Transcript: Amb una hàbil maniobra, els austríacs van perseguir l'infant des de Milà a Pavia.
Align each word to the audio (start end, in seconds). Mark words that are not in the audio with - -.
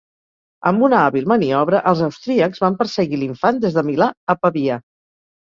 Amb 0.69 0.85
una 0.85 0.95
hàbil 1.09 1.27
maniobra, 1.31 1.81
els 1.91 2.01
austríacs 2.07 2.63
van 2.65 2.79
perseguir 2.81 3.21
l'infant 3.25 3.61
des 3.67 3.79
de 3.79 3.85
Milà 3.93 4.11
a 4.35 4.39
Pavia. 4.49 4.81